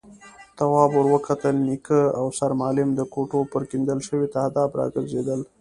تواب 0.57 0.91
ور 0.97 1.07
وکتل، 1.13 1.55
نيکه 1.67 1.99
او 2.19 2.25
سرمعلم 2.37 2.89
د 2.95 2.99
کوټو 3.13 3.39
پر 3.51 3.61
کېندل 3.69 3.99
شوي 4.07 4.27
تهداب 4.35 4.69
راګرځېدل. 4.79 5.39